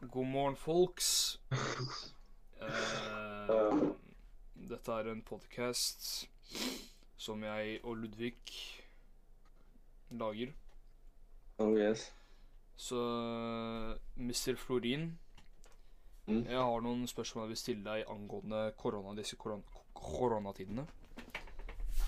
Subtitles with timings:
[0.00, 1.38] God morgen, folks.
[2.58, 3.82] Eh,
[4.68, 6.26] dette er en podkast
[7.16, 8.32] som jeg og Ludvig
[10.10, 10.50] lager.
[11.62, 12.08] Oh yes.
[12.76, 12.98] Så
[14.16, 14.56] Mr.
[14.58, 15.12] Florin,
[16.26, 16.44] Mm.
[16.44, 19.62] jeg har noen spørsmål jeg vil stille deg angående korona, disse koron
[19.94, 20.84] koronatidene.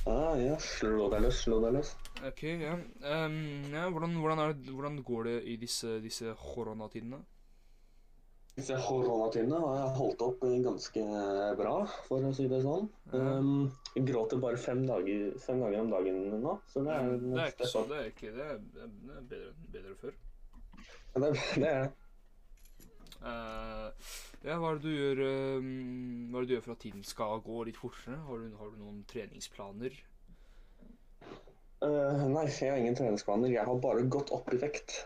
[0.04, 1.95] Ah, ja, slå deg løs, slå deg løs.
[2.27, 2.75] Ok, ja.
[2.75, 3.38] Um,
[3.72, 7.22] ja hvordan, hvordan, det, hvordan går det i disse, disse koronatidene?
[8.60, 11.05] Disse koronatidene har jeg holdt opp ganske
[11.59, 11.74] bra,
[12.06, 12.88] for å si det sånn.
[13.12, 13.23] Ja.
[13.41, 17.41] Um, jeg gråter bare fem dager, fem ganger om dagen nå, så det er, Det
[17.46, 18.51] er ikke så, det er ikke det.
[18.54, 20.12] er- Det er bedre, bedre før.
[21.15, 21.91] Det, det er det.
[23.20, 23.88] Eh,
[24.46, 25.18] ja, hva er det du gjør
[25.60, 28.16] um, Hva er det du gjør for at tiden skal gå litt fortere?
[28.29, 29.98] Har du, har du noen treningsplaner?
[31.80, 33.52] Uh, nei, jeg har ingen treningsplaner.
[33.52, 34.98] Jeg har bare gått opp i vekt.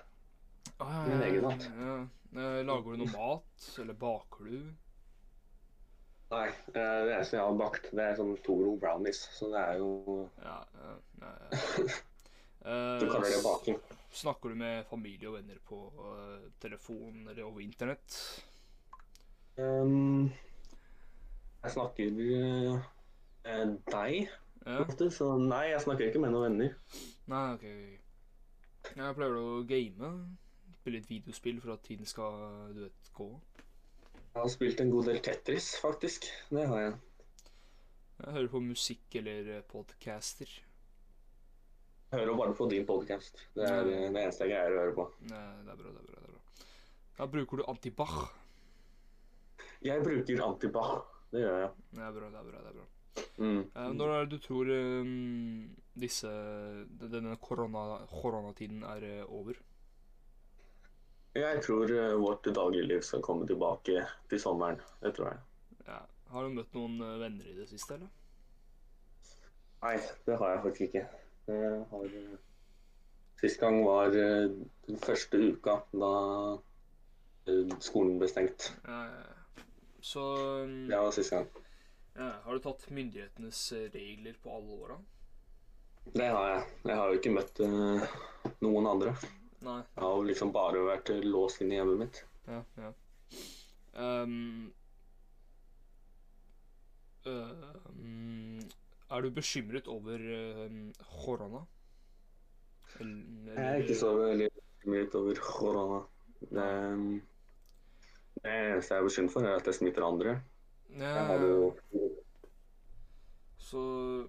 [0.83, 1.67] Ah, Min egen mat.
[1.79, 1.97] Ja.
[2.35, 4.73] Eh, lager du noe mat, eller baker du?
[6.33, 9.79] Nei, eh, det eneste jeg har bakt, det er sånn Toro brownies, så det er
[9.83, 9.91] jo
[10.43, 11.31] Ja, ja, ja.
[12.65, 13.77] Eh, Du kaller det baking.
[14.09, 15.79] Snakker du med familie og venner på
[16.63, 18.15] telefon eller over internett?
[19.59, 20.31] Um,
[21.61, 24.31] jeg snakker med deg
[24.81, 26.73] ofte, så nei, jeg snakker ikke med noen venner.
[27.29, 27.69] Nei, ok.
[28.97, 30.15] Jeg pleier å game.
[30.85, 32.35] Spille litt videospill for at tiden skal,
[32.77, 33.31] du vet, gå.
[34.35, 36.27] Jeg har spilt en god del Tetris, faktisk.
[36.53, 36.99] Det har jeg.
[38.19, 40.53] Jeg hører på musikk eller eh, podcaster.
[42.11, 43.41] Jeg hører bare på din podcast.
[43.57, 43.89] Det er ja.
[43.89, 45.09] det eneste jeg greier å høre på.
[45.33, 46.21] Nei, det er bra, det er bra.
[46.21, 46.69] det er bra.
[47.17, 48.17] Da bruker du antibac.
[49.89, 51.13] Jeg bruker antibac.
[51.33, 51.77] Det gjør jeg.
[51.97, 52.61] Det er bra, det er bra.
[52.61, 52.89] det er bra.
[53.41, 53.61] Mm.
[53.65, 56.41] Eh, Når er det du tror um, disse,
[57.09, 59.65] denne korona, koronatiden er eh, over?
[61.35, 64.79] Jeg tror eh, vårt dagligliv skal komme tilbake til sommeren.
[65.03, 65.41] Det tror jeg.
[65.89, 65.97] Ja.
[66.31, 68.13] Har du møtt noen eh, venner i det siste, eller?
[69.83, 69.97] Nei,
[70.29, 71.03] det har jeg faktisk ikke.
[71.91, 72.37] Har eh,
[73.43, 76.13] Sist gang var den første uka da
[77.83, 78.71] skolen ble stengt.
[78.87, 79.65] Ja, ja, ja.
[80.01, 80.23] Så
[80.63, 81.51] um, Det var sist gang.
[82.15, 83.61] ja, Har du tatt myndighetenes
[83.93, 84.97] regler på alle åra?
[86.15, 86.65] Det har jeg.
[86.87, 87.61] Jeg har jo ikke møtt
[88.65, 89.13] noen andre.
[89.65, 89.81] Nei.
[89.97, 92.25] Jeg har liksom bare vært eh, låst inne i hjemmet mitt.
[92.47, 92.91] Ja, ja.
[93.95, 94.73] Um,
[97.25, 98.59] um,
[99.11, 100.81] er du bekymret over um,
[101.25, 101.63] korona?
[102.99, 103.07] Uh,
[103.55, 106.03] Jeg er ikke så veldig bekymret over korona.
[106.41, 106.67] Det,
[108.43, 110.37] det eneste jeg er bekymret for, er at jeg smitter andre.
[110.99, 111.73] Jeg har jo
[113.59, 113.81] Så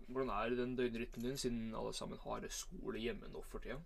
[0.08, 3.82] hvordan er den døgnrytmen din, siden alle sammen har skole hjemme nå for tida?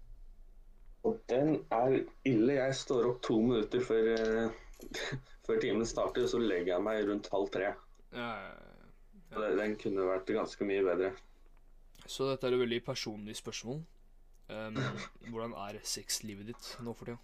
[1.07, 2.57] Og den er ille.
[2.57, 4.89] Jeg står opp to minutter før, uh,
[5.47, 7.71] før timen starter, så legger jeg meg rundt halv tre.
[8.15, 8.33] Ja,
[9.35, 9.55] Og ja.
[9.61, 11.13] Den kunne vært ganske mye bedre.
[12.09, 13.83] Så dette er et veldig personlig spørsmål.
[14.49, 14.77] Um,
[15.29, 17.19] hvordan er sexlivet ditt nå for tida?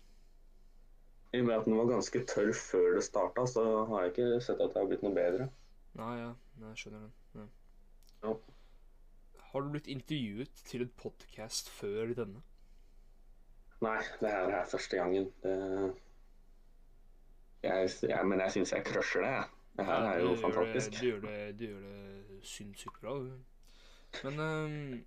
[1.33, 4.41] I og med at den var ganske tørr før det starta, så har jeg ikke
[4.45, 5.47] sett at det har blitt noe bedre.
[5.97, 6.29] Nei, ja,
[6.61, 7.15] jeg skjønner den.
[7.35, 7.47] Ja.
[8.27, 8.35] Ja.
[9.49, 12.43] Har du blitt intervjuet til en podkast før denne?
[13.81, 15.31] Nei, det her er første gangen.
[15.43, 15.95] Det...
[17.63, 19.45] Jeg, jeg, men jeg syns jeg crusher det, jeg.
[19.77, 21.01] Det her er jo du fantastisk.
[21.03, 23.13] Gjør det, du, gjør det, du gjør det sinnssykt bra.
[23.19, 23.31] du.
[24.23, 25.05] Men um,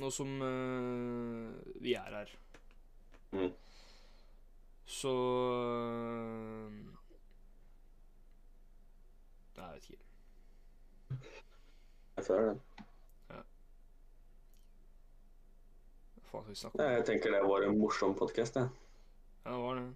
[0.00, 2.36] nå som uh, vi er her,
[3.32, 3.50] Mm.
[4.86, 6.72] så uh,
[9.56, 10.02] Jeg vet ikke.
[12.16, 12.60] Jeg føler det.
[13.28, 13.42] Hva
[16.32, 16.92] faen skal vi snakke om?
[16.92, 18.68] Jeg tenker det var en morsom podkast, jeg.
[19.44, 19.86] Ja, det var det.